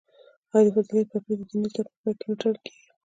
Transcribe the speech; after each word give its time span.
آیا 0.55 0.61
د 0.65 0.67
فضیلت 0.75 1.07
پګړۍ 1.11 1.33
د 1.37 1.41
دیني 1.49 1.67
زده 1.71 1.71
کړو 1.81 1.89
په 1.91 1.97
پای 2.01 2.13
کې 2.19 2.25
نه 2.29 2.35
تړل 2.39 2.57
کیږي؟ 2.63 2.85